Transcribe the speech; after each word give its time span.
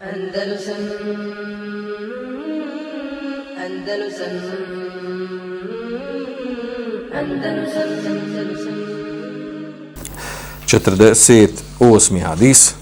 Andalusam 0.00 0.80
Andalusam 3.60 4.34
Andalusam 7.12 7.90
Andalusam 8.00 8.76
48. 10.66 12.20
hadis 12.24 12.74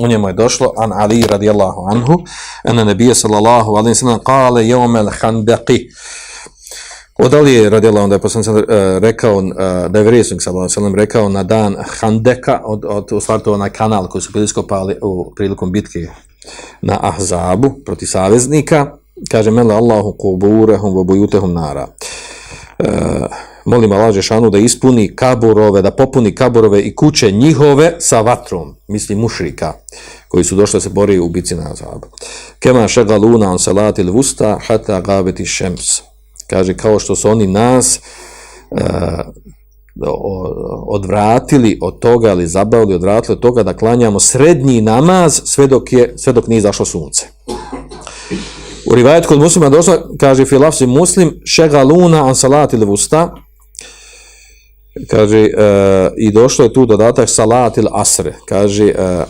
u 0.00 0.06
njemu 0.06 0.28
je 0.28 0.32
došlo 0.32 0.72
an 0.76 0.92
Ali 0.92 1.26
radijallahu 1.26 1.86
anhu 1.92 2.24
ena 2.64 2.84
nebije 2.84 3.14
sallallahu 3.14 3.76
alaihi 3.76 3.94
sallam 3.94 4.20
kale 4.24 4.68
jomel 4.68 5.08
handaqi 5.20 5.88
od 7.18 7.34
Ali 7.34 7.54
je 7.54 7.70
radijallahu 7.70 8.12
je 8.12 8.18
poslan 8.18 8.56
uh, 8.56 8.64
rekao 9.00 9.36
uh, 9.36 9.52
da 9.88 9.98
je 9.98 10.04
vrijesnik 10.04 10.42
sallallahu 10.42 10.64
e, 10.64 10.72
e, 10.72 10.74
sallam 10.74 10.94
rekao 10.94 11.28
na 11.28 11.42
dan 11.42 11.76
handeka 12.00 12.60
od, 12.64 12.84
od 12.84 13.12
u 13.12 13.20
stvartu 13.20 13.52
onaj 13.52 13.70
kanal 13.70 14.08
koji 14.08 14.22
su 14.22 14.32
bili 14.32 14.48
skopali 14.48 14.96
u 15.02 15.32
prilikom 15.36 15.72
bitke 15.72 16.06
na 16.82 16.98
Ahzabu 17.02 17.74
proti 17.84 18.06
saveznika 18.06 18.92
kaže 19.30 19.50
mele 19.50 19.74
Allahu 19.74 20.12
kuburehum 20.12 20.94
vobujutehum 20.94 21.52
nara 21.52 21.86
uh, 22.78 22.88
molim 23.68 23.92
Allah 23.92 24.14
Žešanu 24.14 24.50
da 24.50 24.58
ispuni 24.58 25.16
kaburove, 25.16 25.82
da 25.82 25.90
popuni 25.90 26.34
kaburove 26.34 26.80
i 26.80 26.94
kuće 26.94 27.30
njihove 27.30 27.96
sa 27.98 28.20
vatrom, 28.20 28.76
misli 28.88 29.14
mušrika, 29.14 29.72
koji 30.28 30.44
su 30.44 30.56
došli 30.56 30.76
da 30.76 30.80
se 30.80 30.88
bori 30.88 31.18
u 31.18 31.28
bici 31.28 31.54
na 31.54 31.70
Ahzabu. 31.70 32.06
Kema 32.58 32.88
šegaluna 32.88 33.50
on 33.50 33.58
salati 33.58 34.02
vusta 34.02 34.58
hata 34.66 35.00
gabeti 35.00 35.46
šems. 35.46 36.00
Kaže, 36.50 36.74
kao 36.74 36.98
što 36.98 37.16
su 37.16 37.30
oni 37.30 37.46
nas 37.46 38.00
uh, 38.70 38.78
odvratili 40.86 41.78
od 41.82 41.98
toga, 41.98 42.30
ali 42.30 42.46
zabavili, 42.46 42.94
odvratili 42.94 43.32
od 43.32 43.40
toga 43.40 43.62
da 43.62 43.76
klanjamo 43.76 44.20
srednji 44.20 44.80
namaz 44.80 45.40
sve 45.44 45.66
dok, 45.66 45.92
je, 45.92 46.14
sve 46.16 46.32
dok 46.32 46.46
nije 46.46 46.60
zašlo 46.60 46.84
sunce. 46.84 47.26
U 48.86 48.94
rivajet 48.94 49.26
kod 49.26 49.38
muslima 49.38 49.68
došla, 49.68 50.02
kaže 50.20 50.44
filafsi 50.44 50.86
muslim, 50.86 51.40
šegaluna 51.44 52.28
an 52.28 52.34
salati 52.34 52.76
levusta, 52.76 53.34
kaže 55.10 55.40
uh, 55.40 56.12
i 56.16 56.32
došlo 56.32 56.64
je 56.64 56.72
tu 56.72 56.86
dodatak 56.86 57.28
salatil 57.28 57.86
asre. 57.92 58.34
Kaže 58.48 58.84
uh, 58.84 59.24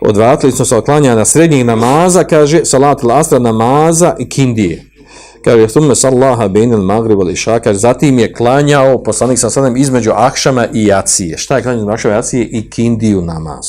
odvratili 0.00 0.52
smo 0.52 0.64
se 0.64 0.76
od 0.76 0.84
klanjanja 0.84 1.24
srednjih 1.24 1.64
namaza 1.64 2.24
kaže 2.24 2.64
salat 2.64 3.02
il 3.02 3.10
asre 3.10 3.40
namaza 3.40 4.16
i 4.18 4.28
kindije 4.28 4.93
kaže 5.44 5.66
thumme 5.66 5.94
sallaha 5.94 6.48
bainal 6.48 6.82
maghrib 6.82 7.18
wal 7.18 7.32
isha. 7.32 7.58
Kaže 7.60 7.78
zatim 7.78 8.18
je 8.18 8.32
klanjao 8.32 9.02
poslanik 9.02 9.38
sa 9.38 9.50
sadem 9.50 9.76
između 9.76 10.10
akšama 10.14 10.66
i 10.72 10.86
jacije. 10.86 11.38
Šta 11.38 11.56
je 11.56 11.62
klanjao 11.62 11.78
između 11.78 11.92
akšama 11.94 12.14
i 12.14 12.16
jacije? 12.16 12.44
I 12.44 12.70
kindiju 12.70 13.22
namaz. 13.22 13.66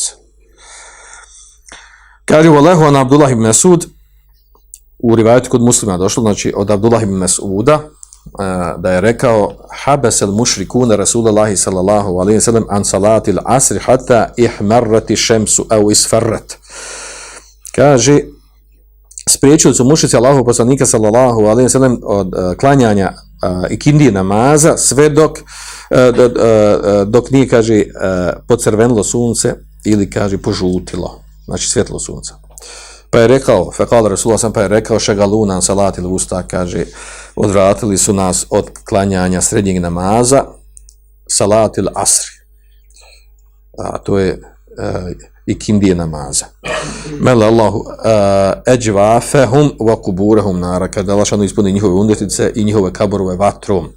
Kaže 2.26 2.50
wallahu 2.50 2.88
an 2.88 2.96
abdullah 2.96 3.32
ibn 3.32 3.42
masud. 3.42 3.86
U 5.00 5.16
rivajetu 5.16 5.50
kod 5.50 5.62
muslima 5.62 5.98
došlo 5.98 6.24
znači 6.24 6.54
od 6.56 6.72
abdullah 6.72 7.04
ibn 7.04 7.14
masuda 7.14 7.74
eh, 7.74 8.74
da 8.78 8.92
je 8.92 9.02
rekao 9.02 9.52
habasel 9.84 10.32
mušrikuna 10.32 10.96
rasulullah 10.96 11.56
sallallahu 11.56 12.20
alaihi 12.20 12.42
sallam 12.42 12.66
an 12.70 12.86
salati 12.86 13.34
al-asri 13.34 13.80
hatta 13.80 14.34
ihmarrati 14.38 15.16
šemsu 15.16 15.66
au 15.70 15.92
isfarrat. 15.92 16.58
Kaže, 17.76 18.20
spriječili 19.36 19.74
su 19.74 19.84
mušici 19.84 20.18
Allahov 20.18 20.44
poslanika 20.44 20.86
sallallahu 20.86 21.42
alejhi 21.42 21.64
ve 21.64 21.70
sellem 21.70 22.00
od 22.04 22.28
uh, 22.28 22.58
klanjanja 22.58 23.14
eh, 23.44 23.50
uh, 23.50 23.66
ikindije 23.70 24.12
namaza 24.12 24.78
sve 24.78 25.10
dok 25.10 25.38
eh, 25.38 26.10
uh, 26.10 26.16
do, 26.16 26.26
uh, 26.26 27.08
dok 27.08 27.32
nije, 27.32 27.48
kaže, 27.48 27.76
uh, 27.76 28.44
pocrvenilo 28.48 29.04
sunce 29.04 29.54
ili, 29.86 30.10
kaže, 30.10 30.38
požutilo, 30.38 31.22
znači 31.46 31.70
svjetlo 31.70 32.00
sunca. 32.00 32.36
Pa 33.10 33.20
je 33.20 33.28
rekao, 33.28 33.72
fekal 33.72 34.08
Rasulullah 34.08 34.42
sam 34.42 34.54
pa 34.54 34.62
je 34.62 34.68
rekao 34.68 35.00
šegalunan 35.00 35.62
salat 35.62 35.98
ili 35.98 36.08
usta, 36.08 36.44
kaže, 36.44 36.86
odvratili 37.36 37.98
su 37.98 38.14
nas 38.14 38.46
od 38.50 38.70
klanjanja 38.90 39.42
srednjeg 39.42 39.82
namaza, 39.82 40.44
salat 41.30 41.78
il 41.78 41.88
asri. 41.96 42.32
A 43.78 43.98
to 43.98 44.20
je 44.20 44.55
uh, 44.78 45.12
i 45.46 45.60
kindije 45.60 45.96
namaza. 45.96 46.46
Mele 47.20 47.46
Allahu 47.46 47.78
uh, 47.78 48.74
eđvafehum 48.74 49.72
wa 49.80 50.02
kuburehum 50.02 50.60
nara, 50.60 50.88
kada 50.88 51.14
Allah 51.14 51.26
šanu 51.26 51.44
ispuni 51.44 51.72
njihove 51.72 51.94
undetice 51.94 52.52
i 52.56 52.64
njihove 52.64 52.94
kaborove 52.94 53.36
vatrom. 53.36 53.88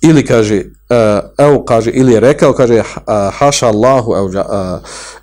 Ili 0.00 0.24
kaže, 0.26 0.56
uh, 0.90 1.46
evo 1.46 1.64
kaže, 1.64 1.90
ili 1.90 2.12
je 2.12 2.20
rekao, 2.20 2.52
kaže, 2.52 2.78
uh, 2.78 2.84
haša 3.32 3.66
Allahu 3.66 4.10
uh, 4.10 4.40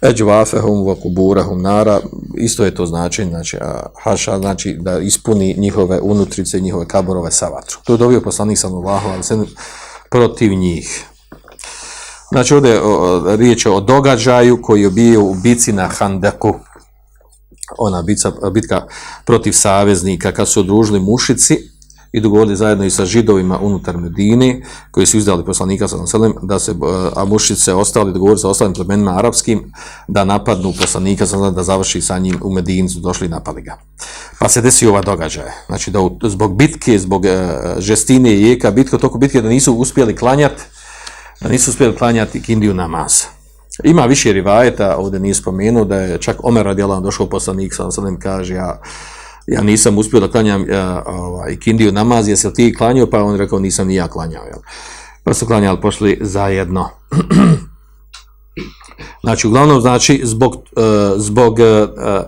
eđvafehum 0.01 0.83
wa 0.83 1.01
kuburehum 1.01 1.61
nara, 1.61 1.99
isto 2.37 2.65
je 2.65 2.75
to 2.75 2.85
značenje, 2.85 3.29
znači, 3.29 3.57
uh, 3.57 3.67
haša 4.03 4.39
znači 4.39 4.77
da 4.79 4.99
ispuni 4.99 5.55
njihove 5.57 5.99
unutrice 6.01 6.57
i 6.57 6.61
njihove 6.61 6.87
kaborove 6.87 7.31
sa 7.31 7.47
vatrom. 7.47 7.83
To 7.83 7.93
je 7.93 7.97
dobio 7.97 8.21
poslanik 8.21 8.57
sallallahu 8.57 9.09
ali 9.09 9.23
se 9.23 9.37
protiv 10.09 10.53
njih. 10.53 11.05
Znači, 12.31 12.53
ovdje 12.53 12.71
je 12.71 12.81
riječ 13.37 13.65
o 13.65 13.79
događaju 13.79 14.61
koji 14.61 14.81
je 14.81 14.89
bio 14.89 15.23
u 15.23 15.33
bici 15.33 15.73
na 15.73 15.87
Handeku, 15.87 16.55
ona 17.77 18.01
bica, 18.01 18.31
bitka 18.53 18.87
protiv 19.25 19.51
saveznika, 19.51 20.31
kad 20.31 20.47
su 20.47 20.59
odružili 20.59 20.99
mušici 20.99 21.75
i 22.15 22.19
dogovorili 22.19 22.55
zajedno 22.55 22.85
i 22.85 22.89
sa 22.89 23.05
židovima 23.05 23.59
unutar 23.59 23.97
Medine, 23.97 24.61
koji 24.91 25.05
su 25.05 25.17
izdali 25.17 25.45
poslanika 25.45 25.87
sa 25.87 26.07
Selem, 26.07 26.33
da 26.41 26.59
se, 26.59 26.71
e, 26.71 26.75
a 27.15 27.25
mušice 27.25 27.73
ostali, 27.73 28.13
dogovorili 28.13 28.39
sa 28.39 28.49
ostalim 28.49 28.73
plemenima 28.73 29.17
arapskim, 29.17 29.71
da 30.07 30.23
napadnu 30.23 30.73
poslanika 30.79 31.25
sa 31.25 31.49
da 31.51 31.63
završi 31.63 32.01
sa 32.01 32.17
njim 32.17 32.39
u 32.43 32.53
Medincu, 32.53 32.99
došli 32.99 33.27
i 33.27 33.29
napali 33.29 33.61
ga. 33.61 33.77
Pa 34.39 34.49
se 34.49 34.61
desi 34.61 34.87
ova 34.87 35.01
događaja. 35.01 35.51
Znači, 35.67 35.91
da 35.91 35.99
zbog 36.29 36.57
bitke, 36.57 36.99
zbog 36.99 37.25
uh, 37.25 37.31
žestine 37.79 38.33
i 38.33 38.41
jeka, 38.41 38.71
bitke, 38.71 38.97
toko 38.97 39.17
bitke 39.17 39.41
da 39.41 39.49
nisu 39.49 39.73
uspjeli 39.73 40.15
klanjati, 40.15 40.63
da 41.41 41.49
nisu 41.49 41.71
uspjeli 41.71 41.95
klanjati 41.95 42.41
kindiju 42.41 42.73
namaz. 42.73 43.23
Ima 43.83 44.05
više 44.05 44.33
rivajeta, 44.33 44.95
ovdje 44.97 45.19
nije 45.19 45.33
spomenuo, 45.33 45.85
da 45.85 45.95
je 45.95 46.17
čak 46.17 46.37
Omer 46.43 46.65
radijalan 46.65 47.03
došao 47.03 47.29
poslanik, 47.29 47.73
sam 47.73 47.91
sam 47.91 48.07
im 48.07 48.19
kaže, 48.19 48.53
ja, 48.53 48.81
ja 49.47 49.61
nisam 49.61 49.97
uspio 49.97 50.19
da 50.19 50.31
klanjam 50.31 50.69
ja, 50.69 51.03
ovaj, 51.05 51.59
kindiju 51.59 51.91
namaz, 51.91 52.27
jesi 52.27 52.47
li 52.47 52.53
ti 52.53 52.75
klanjao, 52.77 53.09
pa 53.09 53.23
on 53.23 53.37
rekao, 53.37 53.59
nisam 53.59 53.87
ni 53.87 53.95
ja 53.95 54.07
klanjao. 54.07 54.43
Jel? 54.43 54.59
Pa 55.23 55.33
su 55.33 55.45
klanjali, 55.45 55.81
pošli 55.81 56.17
zajedno. 56.21 56.89
znači, 59.23 59.47
uglavnom, 59.47 59.81
znači, 59.81 60.21
zbog, 60.23 60.55
uh, 60.55 60.61
zbog 61.17 61.59
uh, 61.59 62.25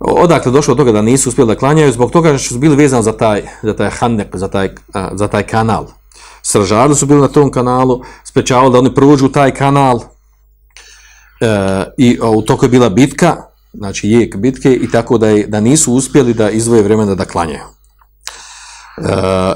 odakle 0.00 0.52
došlo 0.52 0.72
od 0.72 0.78
toga 0.78 0.92
da 0.92 1.02
nisu 1.02 1.28
uspjeli 1.28 1.48
da 1.48 1.58
klanjaju, 1.58 1.92
zbog 1.92 2.10
toga 2.10 2.38
što 2.38 2.54
su 2.54 2.58
bili 2.58 2.76
vezani 2.76 3.02
za 3.02 3.12
taj, 3.12 3.42
za 3.62 3.76
taj 3.76 3.90
hanek, 3.90 4.36
za 4.36 4.48
taj, 4.48 4.66
uh, 4.66 4.72
za 5.12 5.28
taj 5.28 5.42
kanal 5.42 5.86
stražari 6.48 6.94
su 6.94 7.06
bili 7.06 7.20
na 7.20 7.28
tom 7.28 7.50
kanalu, 7.50 8.00
sprečavali 8.24 8.72
da 8.72 8.78
oni 8.78 8.94
prođu 8.94 9.28
taj 9.28 9.54
kanal 9.54 10.00
e, 11.40 11.84
i 11.98 12.18
u 12.22 12.42
toku 12.42 12.64
je 12.64 12.68
bila 12.68 12.88
bitka, 12.88 13.36
znači 13.72 14.08
jek 14.08 14.36
bitke 14.36 14.72
i 14.74 14.90
tako 14.90 15.18
da, 15.18 15.28
je, 15.28 15.46
da 15.46 15.60
nisu 15.60 15.92
uspjeli 15.92 16.34
da 16.34 16.50
izvoje 16.50 16.82
vremena 16.82 17.14
da 17.14 17.24
klanjaju. 17.24 17.64
E, 18.98 19.12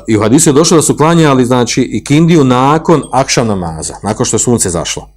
I 0.08 0.16
u 0.16 0.20
hadisu 0.20 0.50
je 0.50 0.54
došlo 0.54 0.76
da 0.76 0.82
su 0.82 0.96
klanjali 0.96 1.44
znači, 1.44 1.82
i 1.82 2.04
kindiju 2.04 2.44
nakon 2.44 3.02
akšan 3.12 3.46
namaza, 3.46 3.94
nakon 4.02 4.26
što 4.26 4.34
je 4.34 4.40
sunce 4.40 4.70
zašlo. 4.70 5.08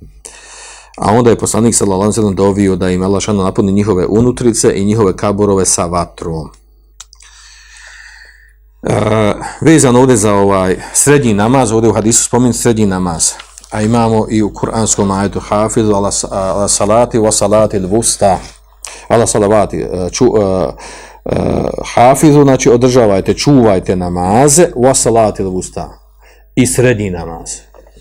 A 0.98 1.12
onda 1.12 1.30
je 1.30 1.38
poslanik 1.38 1.76
sallallahu 1.76 2.02
alejhi 2.02 2.20
ve 2.20 2.22
sellem 2.22 2.36
dovio 2.36 2.76
da 2.76 2.90
im 2.90 3.04
Allah 3.04 3.24
napuni 3.28 3.72
njihove 3.72 4.06
unutrice 4.06 4.74
i 4.76 4.86
njihove 4.86 5.16
kaborove 5.16 5.66
sa 5.66 5.86
vatrom. 5.86 6.50
Uh, 8.84 8.96
vezano 9.62 10.00
ovdje 10.00 10.18
za 10.18 10.34
ovaj 10.34 10.78
srednji 10.94 11.34
namaz, 11.34 11.72
ovdje 11.72 11.90
u 11.90 11.94
hadisu 11.94 12.24
spominje 12.24 12.54
srednji 12.54 12.86
namaz, 12.86 13.32
a 13.72 13.82
imamo 13.82 14.26
i 14.30 14.42
u 14.42 14.54
kuranskom 14.54 15.12
ajetu 15.12 15.40
hafizu 15.40 15.94
ala, 15.94 16.12
ala 16.32 16.68
salati 16.68 17.20
wa 17.20 17.32
salati 17.32 17.78
l-vusta, 17.78 18.38
ala 19.08 19.28
salavati, 19.28 19.78
eh, 19.78 20.10
ču, 20.12 20.26
uh, 20.26 20.40
uh, 20.40 21.34
hafizu, 21.96 22.44
znači 22.44 22.70
održavajte, 22.70 23.34
čuvajte 23.34 23.96
namaze, 23.96 24.68
wa 24.76 24.94
salati 24.94 25.42
l-vusta, 25.44 25.90
i 26.56 26.68
srednji 26.68 27.10
namaz. 27.10 27.50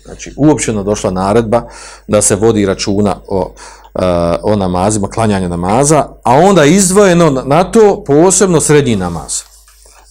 Znači, 0.05 0.33
uopćeno 0.37 0.83
došla 0.83 1.11
naredba 1.11 1.61
da 2.07 2.21
se 2.21 2.35
vodi 2.35 2.65
računa 2.65 3.15
o, 3.27 3.53
uh, 3.93 4.01
o 4.43 4.55
namazima, 4.55 5.07
klanjanje 5.07 5.49
namaza, 5.49 6.07
a 6.23 6.33
onda 6.33 6.65
izdvojeno 6.65 7.29
na 7.29 7.63
to 7.63 8.03
posebno 8.07 8.61
srednji 8.61 8.95
namaz. 8.95 9.52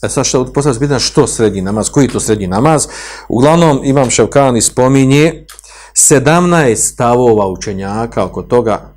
E 0.03 0.09
sad 0.09 0.27
što 0.27 0.53
postavlja 0.53 0.79
pitanje 0.79 1.01
što 1.01 1.27
srednji 1.27 1.63
namaz, 1.63 1.91
koji 1.91 2.09
to 2.09 2.21
srednji 2.21 2.47
namaz? 2.47 2.87
Uglavnom 3.29 3.81
Imam 3.85 4.11
Ševkani 4.11 4.61
spominje 4.61 5.47
17 5.95 6.77
stavova 6.77 7.47
učenjaka 7.47 8.25
oko 8.25 8.43
toga 8.43 8.93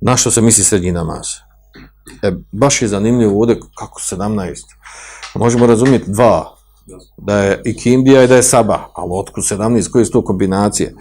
na 0.00 0.16
što 0.16 0.30
se 0.30 0.40
misli 0.40 0.64
srednji 0.64 0.92
namaz. 0.92 1.26
E, 2.22 2.32
baš 2.52 2.82
je 2.82 2.88
zanimljivo 2.88 3.40
ovdje 3.40 3.60
kako 3.78 4.00
17. 4.00 4.54
Možemo 5.34 5.66
razumjeti 5.66 6.10
dva. 6.10 6.56
Da 7.16 7.38
je 7.38 7.62
i 7.64 7.76
Kindija 7.76 8.22
i 8.22 8.28
da 8.28 8.36
je 8.36 8.42
Saba. 8.42 8.88
Ali 8.94 9.10
otkud 9.12 9.44
17, 9.44 9.90
koje 9.90 10.04
su 10.04 10.12
to 10.12 10.24
kombinacije? 10.24 10.94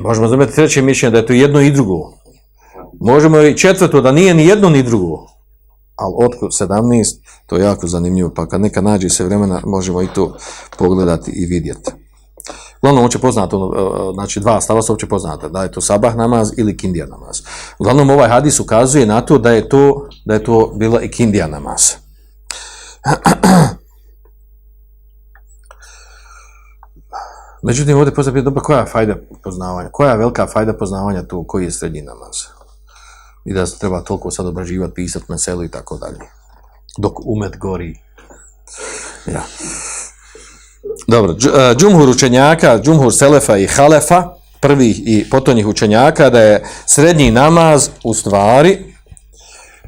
Možemo 0.00 0.24
razumjeti 0.24 0.54
treće 0.54 0.82
mišljenje 0.82 1.12
da 1.12 1.18
je 1.18 1.26
to 1.26 1.32
jedno 1.32 1.60
i 1.60 1.70
drugo. 1.70 2.12
Možemo 3.00 3.40
i 3.40 3.56
četvrto 3.56 4.00
da 4.00 4.12
nije 4.12 4.34
ni 4.34 4.46
jedno 4.46 4.68
ni 4.68 4.82
drugo. 4.82 5.39
Ali 6.00 6.14
otko 6.26 6.46
17, 6.46 7.04
to 7.46 7.56
je 7.56 7.64
jako 7.64 7.86
zanimljivo, 7.86 8.32
pa 8.34 8.46
kad 8.46 8.60
neka 8.60 8.80
nađe 8.80 9.08
se 9.08 9.24
vremena, 9.24 9.60
možemo 9.64 10.02
i 10.02 10.08
to 10.14 10.36
pogledati 10.78 11.30
i 11.30 11.46
vidjeti. 11.46 11.92
Uglavnom, 12.82 13.04
on 13.04 13.10
će 13.10 13.18
poznati, 13.18 13.56
ono, 13.56 13.72
e, 13.76 13.80
e, 13.80 14.12
znači 14.14 14.40
dva 14.40 14.60
stava 14.60 14.82
su 14.82 14.92
opće 14.92 15.06
poznata, 15.08 15.48
da 15.48 15.62
je 15.62 15.72
to 15.72 15.80
sabah 15.80 16.16
namaz 16.16 16.50
ili 16.56 16.76
kindija 16.76 17.06
namaz. 17.06 17.40
Uglavnom, 17.78 18.10
ovaj 18.10 18.28
hadis 18.28 18.60
ukazuje 18.60 19.06
na 19.06 19.20
to 19.20 19.38
da 19.38 19.50
je 19.50 19.68
to, 19.68 20.08
da 20.26 20.34
je 20.34 20.44
to 20.44 20.72
bila 20.76 21.02
i 21.02 21.10
kindija 21.10 21.46
namaz. 21.46 21.80
Međutim, 27.62 27.98
ovdje 27.98 28.14
postavljaju 28.14 28.44
dobro 28.44 28.62
koja 28.62 28.80
je 28.80 28.86
fajda 28.86 29.14
poznavanja, 29.44 29.88
koja 29.92 30.10
je 30.10 30.16
velika 30.16 30.46
fajda 30.46 30.72
poznavanja 30.72 31.22
tu, 31.22 31.44
koji 31.48 31.64
je 31.64 31.70
srednji 31.70 32.02
namaz. 32.02 32.59
I 33.44 33.52
da 33.52 33.66
se 33.66 33.78
treba 33.78 34.00
toliko 34.00 34.30
sad 34.30 34.46
obraživati, 34.46 34.94
pisati 34.94 35.24
na 35.28 35.38
selu 35.38 35.64
i 35.64 35.70
tako 35.70 35.96
dalje. 35.96 36.30
Dok 36.98 37.26
umet 37.26 37.58
gori. 37.58 37.98
Ja. 39.26 39.44
Dobro, 41.06 41.32
e, 41.32 41.74
džumhur 41.76 42.08
učenjaka, 42.08 42.80
džumhur 42.82 43.12
selefa 43.14 43.56
i 43.56 43.66
halefa, 43.66 44.34
prvih 44.60 45.00
i 45.04 45.30
potonjih 45.30 45.66
učenjaka, 45.66 46.30
da 46.30 46.40
je 46.40 46.64
srednji 46.86 47.30
namaz 47.30 47.88
u 48.04 48.14
stvari, 48.14 48.94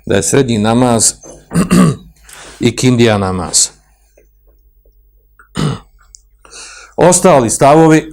da 0.06 0.16
je 0.16 0.22
srednji 0.22 0.58
namaz 0.58 1.12
i 2.60 2.76
kindija 2.76 3.18
namaz. 3.18 3.68
Ostali 6.96 7.50
stavovi 7.50 8.11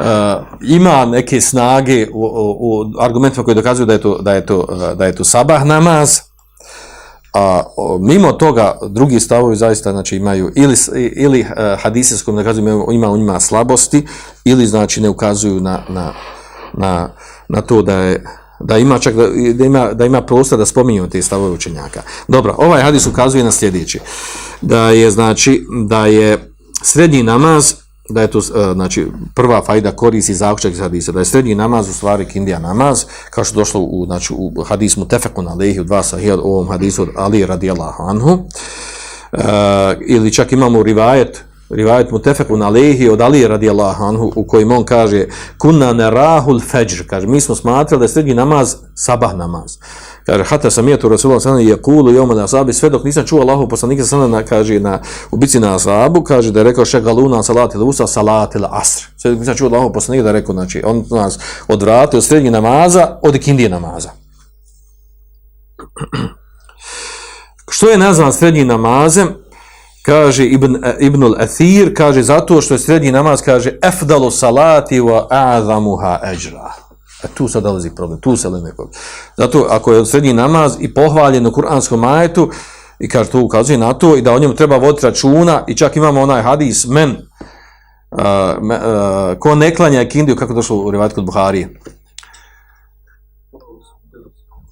Eh, 0.00 0.04
uh, 0.04 0.44
ima 0.62 1.04
neke 1.04 1.40
snage 1.40 2.06
u, 2.12 2.24
u, 2.24 2.56
u 2.60 2.84
argumentima 3.00 3.44
koji 3.44 3.54
dokazuju 3.54 3.86
da 3.86 3.92
je 3.92 4.00
to, 4.00 4.18
da 4.22 4.32
je 4.32 4.46
to, 4.46 4.66
eh, 4.70 4.94
da 4.94 5.06
je 5.06 5.14
to 5.14 5.24
sabah 5.24 5.64
namaz, 5.64 6.18
a 7.34 7.62
mimo 8.00 8.32
toga 8.32 8.78
drugi 8.88 9.20
stavovi 9.20 9.56
zaista 9.56 9.92
znači 9.92 10.16
imaju 10.16 10.52
ili 10.56 10.76
ili 11.16 11.40
uh, 11.40 11.82
hadise 11.82 12.16
s 12.16 12.22
kojim 12.22 12.36
dokazuju 12.36 12.86
ima 12.92 13.10
u 13.10 13.16
njima 13.16 13.40
slabosti 13.40 14.06
ili 14.44 14.66
znači 14.66 15.00
ne 15.00 15.08
ukazuju 15.08 15.60
na, 15.60 15.80
na, 15.88 16.12
na, 16.72 17.10
na 17.48 17.60
to 17.60 17.82
da 17.82 17.94
je 17.94 18.24
da 18.60 18.78
ima 18.78 18.98
čak 18.98 19.14
da, 19.14 19.26
da 19.54 19.64
ima 19.64 19.92
da 19.92 20.04
ima 20.04 20.22
prostor 20.22 20.58
da 20.58 20.66
spominju 20.66 21.08
te 21.08 21.22
stavove 21.22 21.50
učenjaka. 21.50 22.02
Dobro, 22.28 22.54
ovaj 22.58 22.82
hadis 22.82 23.06
ukazuje 23.06 23.44
na 23.44 23.50
sljedeće. 23.50 24.00
Da 24.60 24.90
je 24.90 25.10
znači 25.10 25.66
da 25.86 26.06
je 26.06 26.52
srednji 26.82 27.22
namaz 27.22 27.74
da 28.08 28.20
je 28.20 28.30
to 28.30 28.38
e, 28.38 28.42
znači 28.72 29.06
prva 29.34 29.62
fajda 29.62 29.92
koristi 29.92 30.34
zaključak 30.34 30.72
iz 30.72 30.80
hadisa 30.80 31.12
da 31.12 31.18
je 31.18 31.24
srednji 31.24 31.54
namaz 31.54 31.88
u 31.88 31.92
stvari 31.92 32.24
kindija 32.24 32.58
namaz 32.58 33.04
kao 33.30 33.44
što 33.44 33.54
došlo 33.54 33.80
u 33.80 34.06
znači 34.06 34.34
u 34.36 34.62
hadismu 34.62 35.08
tefekun 35.08 35.48
Alehi, 35.48 35.80
u 35.80 35.84
dva 35.84 36.02
sahih 36.02 36.34
u 36.42 36.52
ovom 36.52 36.68
hadisu 36.68 37.02
od 37.02 37.08
Ali 37.16 37.46
radijallahu 37.46 38.02
anhu. 38.02 38.38
E, 39.32 39.38
ili 40.06 40.32
čak 40.32 40.52
imamo 40.52 40.82
rivajet 40.82 41.44
rivajet 41.70 42.10
mutefekun 42.10 42.62
Alehi 42.62 43.08
od 43.08 43.20
Ali 43.20 43.48
radijallahu 43.48 44.04
anhu 44.04 44.32
u 44.36 44.44
kojem 44.44 44.72
on 44.72 44.84
kaže 44.84 45.26
kunna 45.58 45.92
narahul 45.92 46.60
fajr 46.60 47.06
kaže 47.06 47.26
mi 47.26 47.40
smo 47.40 47.54
smatrali 47.54 47.98
da 47.98 48.04
je 48.04 48.08
srednji 48.08 48.34
namaz 48.34 48.76
sabah 48.94 49.36
namaz 49.36 49.78
kaže 50.28 50.44
hata 50.44 50.70
sam 50.70 50.88
je 50.88 50.96
Rasulullah 50.96 51.18
sallallahu 51.18 51.48
alejhi 51.48 51.70
ve 51.70 51.82
sellem 51.82 51.96
yekulu 51.98 52.12
yawm 52.12 52.32
al-asab 52.32 52.72
sve 52.72 52.90
dok 52.90 53.04
nisam 53.04 53.24
čuo 53.26 53.40
Allahu 53.40 53.68
poslanika 53.68 54.04
sallallahu 54.04 54.34
alejhi 54.34 54.48
kaže 54.48 54.80
na 54.80 55.00
ubici 55.30 55.60
na 55.60 55.74
asabu 55.74 56.22
kaže 56.24 56.52
da 56.52 56.60
je 56.60 56.64
rekao 56.64 56.84
šegaluna 56.84 57.42
salati 57.42 57.76
al-usa 57.76 58.06
salati 58.06 58.58
al-asr 58.58 59.06
sve 59.16 59.30
dok 59.30 59.40
nisam 59.40 59.56
čuo 59.56 59.68
Allahu 59.68 59.92
poslanika 59.92 60.22
da 60.22 60.28
je 60.28 60.32
rekao 60.32 60.52
znači 60.52 60.82
on 60.84 61.04
nas 61.10 61.38
odvrati 61.68 62.16
od 62.16 62.24
srednjeg 62.24 62.52
namaza 62.52 63.18
od 63.22 63.34
ikindije 63.34 63.68
namaza. 63.68 64.10
Što 67.70 67.88
je 67.88 67.98
nazvan 67.98 68.32
srednji 68.32 68.64
namazem? 68.64 69.28
Kaže 70.02 70.44
Ibn, 70.44 70.84
eh, 70.84 70.96
Ibn 71.00 71.22
al-Athir 71.22 71.94
kaže 71.94 72.22
zato 72.22 72.60
što 72.60 72.74
je 72.74 72.78
srednji 72.78 73.12
namaz 73.12 73.42
kaže 73.42 73.78
efdalu 73.82 74.30
salati 74.30 75.00
wa 75.00 75.26
a'zamuha 75.30 76.18
ajra. 76.22 76.87
E 77.24 77.28
tu 77.34 77.48
sad 77.48 77.62
dolazi 77.62 77.90
problem, 77.90 78.20
tu 78.20 78.36
se 78.36 78.48
leme 78.48 78.74
problem. 78.76 78.94
Zato 79.36 79.66
ako 79.70 79.92
je 79.92 80.06
srednji 80.06 80.32
namaz 80.32 80.76
i 80.80 80.94
pohvaljen 80.94 81.46
u 81.46 81.52
kuranskom 81.52 82.00
majetu, 82.00 82.50
i 82.98 83.08
kaže 83.08 83.30
to 83.30 83.40
ukazuje 83.40 83.78
na 83.78 83.92
to, 83.92 84.16
i 84.16 84.22
da 84.22 84.32
o 84.32 84.38
njemu 84.38 84.54
treba 84.54 84.76
voditi 84.76 85.06
računa, 85.06 85.64
i 85.66 85.76
čak 85.76 85.96
imamo 85.96 86.20
onaj 86.20 86.42
hadis, 86.42 86.86
men, 86.86 87.10
uh, 87.10 88.62
me, 88.62 88.74
uh, 88.74 89.38
ko 89.38 89.54
ne 89.54 89.74
klanja 89.74 90.02
ikindiju 90.02 90.36
kako 90.36 90.54
došlo 90.54 90.76
u 90.76 90.90
rivajt 90.90 91.12
kod 91.12 91.24
Buharije? 91.24 91.80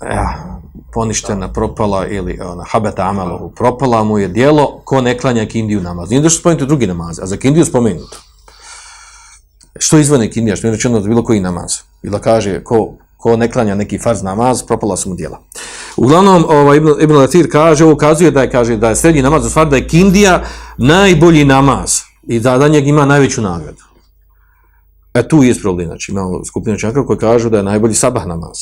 Ja, 0.02 0.58
poništena, 0.92 1.52
propala, 1.52 2.06
ili 2.06 2.40
ona, 2.40 2.64
habeta 2.68 3.02
amalohu, 3.02 3.50
propala 3.50 4.04
mu 4.04 4.18
je 4.18 4.28
dijelo, 4.28 4.80
ko 4.84 5.00
ne 5.00 5.18
klanja 5.18 5.46
kindiju 5.46 5.80
namaz. 5.80 6.10
Nije 6.10 6.22
došlo 6.22 6.40
spomenuti 6.40 6.66
drugi 6.66 6.86
namaz, 6.86 7.20
a 7.20 7.26
za 7.26 7.36
kindiju 7.36 7.64
spomenuto. 7.64 8.18
Što 9.78 9.98
izvane 9.98 10.30
kindija, 10.30 10.56
što 10.56 10.66
je 10.66 10.70
rečeno 10.70 11.00
da 11.00 11.08
bilo 11.08 11.24
koji 11.24 11.40
namaz? 11.40 11.72
Ili 12.02 12.20
kaže, 12.20 12.64
ko, 12.64 12.94
ko 13.16 13.36
ne 13.36 13.52
klanja 13.52 13.74
neki 13.74 13.98
farz 13.98 14.22
namaz, 14.22 14.62
propala 14.62 14.96
su 14.96 15.08
mu 15.08 15.14
djela. 15.14 15.40
Uglavnom, 15.96 16.44
ovaj, 16.48 16.76
Ibn, 16.76 16.94
Ibn 17.00 17.16
Latir 17.16 17.48
kaže, 17.52 17.84
ukazuje 17.84 18.30
da 18.30 18.42
je, 18.42 18.50
kaže, 18.50 18.76
da 18.76 18.88
je 18.88 18.96
srednji 18.96 19.22
namaz, 19.22 19.46
u 19.46 19.50
stvari 19.50 19.70
da 19.70 19.76
je 19.76 19.88
kindija 19.88 20.44
najbolji 20.78 21.44
namaz 21.44 22.00
i 22.28 22.40
da 22.40 22.58
da 22.58 22.68
njeg 22.68 22.86
ima 22.88 23.04
najveću 23.04 23.42
nagradu. 23.42 23.82
E 25.14 25.28
tu 25.28 25.42
je 25.42 25.54
problem, 25.62 25.86
znači 25.86 26.12
imamo 26.12 26.44
skupinu 26.44 26.78
čaka 26.78 27.06
koji 27.06 27.18
kažu 27.18 27.50
da 27.50 27.56
je 27.56 27.62
najbolji 27.62 27.94
sabah 27.94 28.26
namaz. 28.26 28.58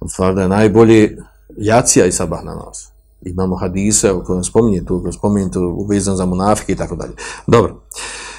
U 0.00 0.08
stvari 0.08 0.34
da 0.34 0.42
je 0.42 0.48
najbolji 0.48 1.16
jacija 1.56 2.06
i 2.06 2.12
sabah 2.12 2.44
namaz. 2.44 2.76
Imamo 3.22 3.56
hadise 3.56 4.12
u 4.12 4.24
kojem 4.24 4.44
spominje 4.44 4.84
tu, 4.84 5.04
spominje 5.12 5.50
tu 5.50 5.60
uvezan 5.60 6.16
za 6.16 6.26
munafike 6.26 6.72
i 6.72 6.76
tako 6.76 6.96
dalje. 6.96 7.12
Dobro. 7.46 7.82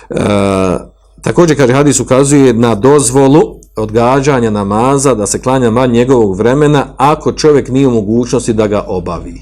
E, 0.09 0.87
također, 1.21 1.57
kaže, 1.57 1.73
hadis 1.73 1.99
ukazuje 1.99 2.53
na 2.53 2.75
dozvolu 2.75 3.41
odgađanja 3.75 4.49
namaza, 4.49 5.13
da 5.13 5.27
se 5.27 5.41
klanja 5.41 5.71
manj 5.71 5.91
njegovog 5.91 6.37
vremena, 6.37 6.85
ako 6.97 7.31
čovjek 7.31 7.69
nije 7.69 7.87
u 7.87 7.91
mogućnosti 7.91 8.53
da 8.53 8.67
ga 8.67 8.85
obavi. 8.87 9.41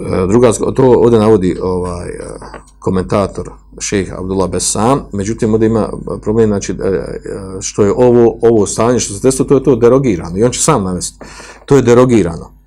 E, 0.00 0.26
druga, 0.28 0.52
to 0.52 0.84
ovdje 0.84 1.18
navodi 1.18 1.56
ovaj 1.62 2.08
e, 2.08 2.20
komentator 2.78 3.50
šejh 3.78 4.12
Abdullah 4.18 4.50
Besan, 4.50 5.02
međutim 5.12 5.52
ovdje 5.52 5.66
ima 5.66 5.88
problem, 6.22 6.48
znači, 6.48 6.72
e, 6.72 6.76
što 7.60 7.82
je 7.82 7.92
ovo, 7.96 8.38
ovo 8.42 8.66
stanje, 8.66 9.00
što 9.00 9.14
se 9.14 9.20
desilo, 9.22 9.48
to 9.48 9.54
je 9.54 9.62
to 9.62 9.76
derogirano, 9.76 10.38
i 10.38 10.44
on 10.44 10.50
će 10.50 10.60
sam 10.60 10.84
navesti, 10.84 11.18
to 11.66 11.76
je 11.76 11.82
derogirano. 11.82 12.59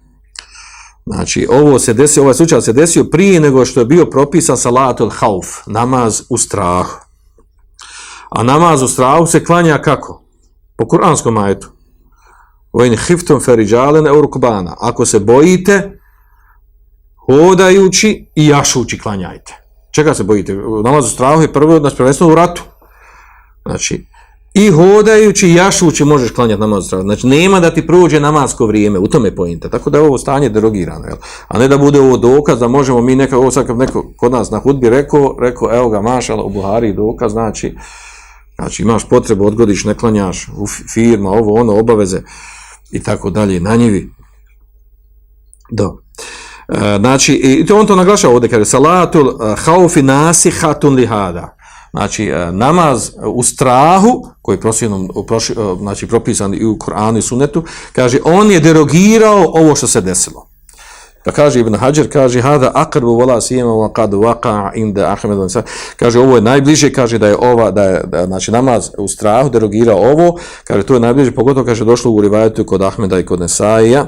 Znači, 1.06 1.48
ovo 1.50 1.80
se 1.80 1.94
desio, 1.94 2.24
ovaj 2.24 2.34
slučaj 2.34 2.62
se 2.62 2.74
desio 2.74 3.04
prije 3.04 3.40
nego 3.40 3.66
što 3.66 3.80
je 3.80 3.86
bio 3.86 4.06
propisan 4.06 4.58
salatul 4.58 5.10
hauf, 5.10 5.48
namaz 5.66 6.22
u 6.30 6.38
strahu. 6.38 7.00
A 8.30 8.44
namaz 8.44 8.82
u 8.82 8.88
strahu 8.88 9.26
se 9.26 9.46
klanja 9.46 9.82
kako? 9.82 10.24
Po 10.78 10.88
kuranskom 10.88 11.38
ajetu. 11.38 11.70
Vojni 12.74 12.98
hiftom 12.98 13.42
feriđalen 13.42 14.08
eurukbana. 14.08 14.76
Ako 14.80 15.06
se 15.06 15.20
bojite, 15.20 16.00
hodajući 17.26 18.32
i 18.36 18.48
jašući 18.48 19.00
klanjajte. 19.00 19.64
Čega 19.92 20.14
se 20.14 20.24
bojite? 20.24 20.56
Namaz 20.84 21.06
u 21.06 21.10
strahu 21.10 21.42
je 21.42 21.54
prvo 21.54 21.80
znači, 21.80 21.96
prvenstveno 21.96 22.34
u 22.34 22.36
ratu. 22.36 22.64
Znači, 23.66 24.06
i 24.54 24.70
hodajući 24.70 25.48
i 25.48 25.56
jašući 25.56 26.06
možeš 26.06 26.32
klanjati 26.32 26.60
namaz 26.60 26.94
u. 26.94 27.02
Znači, 27.02 27.28
nema 27.28 27.60
da 27.60 27.74
ti 27.74 27.88
prođe 27.88 28.20
namasko 28.20 28.66
vrijeme. 28.66 29.00
U 29.00 29.08
tome 29.08 29.28
je 29.28 29.36
pojenta. 29.36 29.70
Tako 29.70 29.90
da 29.90 29.98
je 29.98 30.04
ovo 30.04 30.18
stanje 30.18 30.50
derogirano. 30.50 31.06
Jel? 31.06 31.18
A 31.48 31.60
ne 31.60 31.68
da 31.68 31.78
bude 31.78 32.00
ovo 32.00 32.18
dokaz 32.18 32.60
da 32.60 32.68
možemo 32.68 33.02
mi 33.02 33.16
neka, 33.16 33.38
ovo 33.38 33.52
sad 33.52 33.78
neko 33.78 34.06
kod 34.18 34.32
nas 34.32 34.52
na 34.52 34.60
hudbi 34.60 34.90
rekao, 34.90 35.36
rekao, 35.40 35.76
evo 35.76 35.90
ga, 35.90 36.02
mašala, 36.02 36.44
u 36.44 36.50
Buhari 36.50 36.94
dokaz, 36.94 37.32
znači, 37.32 37.76
Znači 38.56 38.82
imaš 38.82 39.10
potrebu, 39.10 39.46
odgodiš, 39.46 39.84
ne 39.84 39.94
klanjaš 39.94 40.48
u 40.58 40.68
firma, 40.94 41.30
ovo, 41.30 41.62
ono, 41.62 41.80
obaveze 41.80 42.22
i 42.92 43.04
tako 43.04 43.30
dalje, 43.30 43.60
na 43.60 43.76
njivi. 43.76 44.12
Do. 45.72 45.98
E, 46.70 46.98
znači, 47.00 47.34
i 47.34 47.66
to 47.66 47.80
on 47.80 47.88
to 47.88 47.96
naglašava 47.96 48.34
ovdje, 48.34 48.50
kaže, 48.50 48.66
salatul 48.66 49.30
e, 49.30 49.56
haufi 49.58 50.02
nasihatun 50.02 50.96
lihada. 50.96 51.58
Znači, 51.94 52.26
e, 52.28 52.52
namaz 52.52 53.12
u 53.26 53.44
strahu, 53.44 54.28
koji 54.42 54.56
je 54.56 54.62
prosjenom, 54.62 55.10
proši, 55.28 55.54
e, 55.54 55.56
znači, 55.80 56.08
propisan 56.08 56.54
i 56.54 56.66
u 56.66 56.78
Koranu 56.80 57.18
i 57.18 57.22
Sunetu, 57.22 57.64
kaže, 57.92 58.20
on 58.24 58.52
je 58.52 58.60
derogirao 58.60 59.46
ovo 59.54 59.76
što 59.76 59.88
se 59.88 60.02
desilo. 60.02 60.48
Pa 61.26 61.32
kaže 61.32 61.60
Ibn 61.60 61.76
Hajar, 61.76 62.10
kaže, 62.10 62.42
hada 62.42 62.72
akrbu 62.76 63.16
vola 63.16 63.42
sijema 63.42 63.72
wa 63.72 63.94
kad 63.94 64.14
waka 64.14 64.72
inda 64.76 65.12
Ahmed 65.12 65.38
kaže, 65.96 66.20
ovo 66.20 66.36
je 66.36 66.42
najbliže, 66.42 66.94
kaže 66.94 67.18
da 67.18 67.28
je 67.28 67.38
ova, 67.40 67.72
da 67.72 67.84
je, 67.84 68.02
da, 68.08 68.26
znači 68.26 68.52
namaz 68.52 68.90
u 68.98 69.08
strahu 69.08 69.50
derogirao 69.50 69.98
ovo, 69.98 70.40
kaže, 70.64 70.84
to 70.84 70.94
je 70.94 71.00
najbliže, 71.00 71.32
pogotovo 71.32 71.66
kaže, 71.66 71.86
došlo 71.86 72.12
u 72.12 72.22
rivajetu 72.22 72.66
kod 72.66 72.82
Ahmeda 72.82 73.20
i 73.20 73.26
kod 73.26 73.40
Nesaija, 73.40 74.06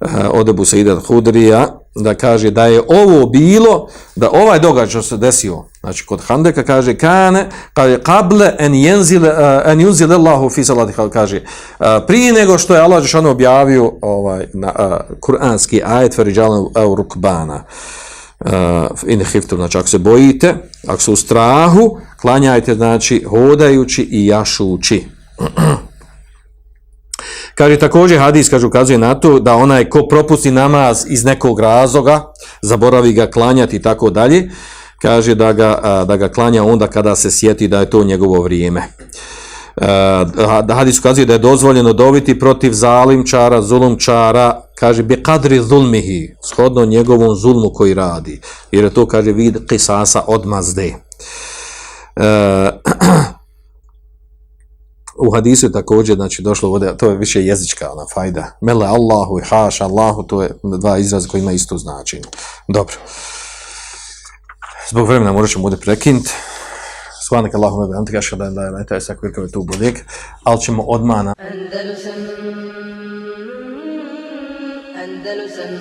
Eh, 0.00 0.28
od 0.32 0.48
Ebu 0.48 0.64
Saida 0.64 0.96
Hudrija, 1.06 1.66
da 1.94 2.14
kaže 2.14 2.50
da 2.50 2.66
je 2.66 2.82
ovo 2.88 3.26
bilo, 3.26 3.88
da 4.16 4.30
ovaj 4.30 4.58
događaj 4.58 5.02
se 5.02 5.16
desio, 5.16 5.64
znači 5.80 6.06
kod 6.06 6.20
Handeka 6.20 6.62
kaže, 6.62 6.94
kane, 6.94 7.48
kaže, 7.74 7.98
kable 8.02 8.52
en 8.58 8.74
jenzile, 8.74 9.28
uh, 9.28 9.62
en 9.72 9.80
junzile 9.80 10.14
Allahu 10.14 10.50
fi 10.50 10.64
salati, 10.64 10.92
kaže, 11.12 11.42
uh, 11.78 11.86
prije 12.06 12.32
nego 12.32 12.58
što 12.58 12.74
je 12.74 12.80
Allah 12.80 13.02
Žešanu 13.02 13.30
objavio 13.30 13.92
ovaj, 14.02 14.46
na, 14.52 14.72
uh, 14.78 15.16
kuranski 15.20 15.82
ajet, 15.84 16.18
veriđalan 16.18 16.66
Eurukbana, 16.76 17.64
uh, 18.40 18.50
in 19.06 19.24
hiftu, 19.24 19.56
znači 19.56 19.78
ako 19.78 19.88
se 19.88 19.98
bojite, 19.98 20.54
ako 20.86 21.02
su 21.02 21.12
u 21.12 21.16
strahu, 21.16 21.98
klanjajte, 22.20 22.74
znači, 22.74 23.22
hodajući 23.22 24.08
i 24.10 24.26
jašući. 24.26 25.04
Kaže 27.60 27.78
također 27.78 28.18
hadis 28.18 28.48
kaže 28.48 28.66
ukazuje 28.66 28.98
na 28.98 29.14
to 29.14 29.38
da 29.38 29.54
onaj 29.54 29.84
ko 29.84 30.06
propusti 30.10 30.50
namaz 30.50 31.04
iz 31.08 31.24
nekog 31.24 31.60
razloga, 31.60 32.32
zaboravi 32.62 33.12
ga 33.12 33.26
klanjati 33.30 33.76
i 33.76 33.82
tako 33.82 34.10
dalje, 34.10 34.50
kaže 35.02 35.34
da 35.34 35.52
ga, 35.52 36.04
da 36.08 36.16
ga 36.16 36.28
klanja 36.28 36.64
onda 36.64 36.86
kada 36.86 37.16
se 37.16 37.30
sjeti 37.30 37.68
da 37.68 37.80
je 37.80 37.90
to 37.90 38.04
njegovo 38.04 38.42
vrijeme. 38.42 38.82
Da 40.64 40.74
hadis 40.74 40.98
ukazuje 40.98 41.26
da 41.26 41.32
je 41.32 41.38
dozvoljeno 41.38 41.92
dobiti 41.92 42.38
protiv 42.38 42.72
zalimčara, 42.72 43.62
zulumčara, 43.62 44.62
kaže 44.74 45.02
bi 45.02 45.22
kadri 45.22 45.60
zulmihi, 45.60 46.34
shodno 46.44 46.84
njegovom 46.84 47.36
zulmu 47.36 47.70
koji 47.74 47.94
radi. 47.94 48.40
Jer 48.72 48.84
je 48.84 48.94
to 48.94 49.06
kaže 49.06 49.32
vid 49.32 49.56
kisasa 49.68 50.22
odmazde. 50.26 50.94
Uh, 52.16 52.24
u 55.20 55.30
hadisu 55.34 55.66
je 55.66 55.72
također 55.72 56.16
znači 56.16 56.42
došlo 56.42 56.68
ovdje, 56.68 56.96
to 56.96 57.10
je 57.10 57.16
više 57.16 57.44
jezička 57.44 57.92
ona 57.92 58.06
fajda. 58.14 58.58
Mele 58.60 58.86
Allahu 58.86 59.38
i 59.38 59.42
haš 59.44 59.80
Allahu 59.80 60.22
to 60.22 60.42
je 60.42 60.50
dva 60.62 60.98
izraza 60.98 61.28
koji 61.28 61.40
ima 61.40 61.52
isto 61.52 61.78
značenje. 61.78 62.24
Dobro. 62.68 62.94
Zbog 64.90 65.08
vremena 65.08 65.32
morat 65.32 65.50
ćemo 65.50 65.64
ovdje 65.64 65.80
prekinuti. 65.80 66.30
Svanak 67.28 67.54
Allahu 67.54 67.88
me 67.90 67.98
antika 67.98 68.18
ashhadu 68.18 68.44
da 68.44 68.44
la 68.44 68.52
ilaha 68.52 68.70
taj 68.70 68.80
anta 68.80 68.96
astaghfiruka 68.96 69.40
wa 69.40 69.48
atubu 69.48 69.74
ilaik. 69.74 70.04
Al 70.44 70.58
ćemo 70.58 70.82
odmah 70.82 71.18
Andalusam 71.18 71.34
Andalusam 75.02 75.72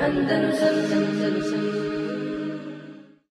Andalusam 0.00 0.76
Andalusam. 0.92 1.67